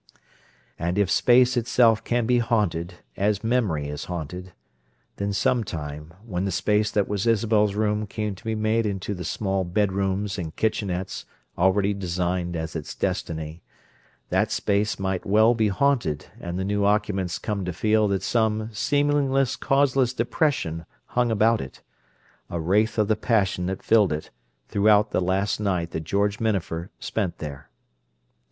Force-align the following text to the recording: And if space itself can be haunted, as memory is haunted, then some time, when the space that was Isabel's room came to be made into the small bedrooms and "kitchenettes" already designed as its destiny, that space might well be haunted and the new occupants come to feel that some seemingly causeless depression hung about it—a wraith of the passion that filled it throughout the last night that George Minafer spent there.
And 0.79 0.97
if 0.97 1.11
space 1.11 1.55
itself 1.55 2.03
can 2.03 2.25
be 2.25 2.39
haunted, 2.39 2.95
as 3.15 3.43
memory 3.43 3.87
is 3.87 4.05
haunted, 4.05 4.51
then 5.17 5.31
some 5.31 5.63
time, 5.63 6.15
when 6.25 6.43
the 6.43 6.51
space 6.51 6.89
that 6.89 7.07
was 7.07 7.27
Isabel's 7.27 7.75
room 7.75 8.07
came 8.07 8.33
to 8.33 8.43
be 8.43 8.55
made 8.55 8.87
into 8.87 9.13
the 9.13 9.23
small 9.23 9.63
bedrooms 9.63 10.39
and 10.39 10.55
"kitchenettes" 10.55 11.25
already 11.55 11.93
designed 11.93 12.55
as 12.55 12.75
its 12.75 12.95
destiny, 12.95 13.61
that 14.29 14.51
space 14.51 14.97
might 14.97 15.23
well 15.23 15.53
be 15.53 15.67
haunted 15.67 16.25
and 16.39 16.57
the 16.57 16.65
new 16.65 16.83
occupants 16.83 17.37
come 17.37 17.63
to 17.63 17.71
feel 17.71 18.07
that 18.07 18.23
some 18.23 18.71
seemingly 18.73 19.45
causeless 19.59 20.15
depression 20.15 20.87
hung 21.13 21.29
about 21.29 21.61
it—a 21.61 22.59
wraith 22.59 22.97
of 22.97 23.07
the 23.07 23.15
passion 23.15 23.67
that 23.67 23.83
filled 23.83 24.11
it 24.11 24.31
throughout 24.67 25.11
the 25.11 25.21
last 25.21 25.59
night 25.59 25.91
that 25.91 26.05
George 26.05 26.39
Minafer 26.39 26.89
spent 26.99 27.37
there. 27.37 27.69